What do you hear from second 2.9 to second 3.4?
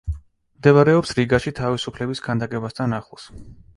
ახლოს.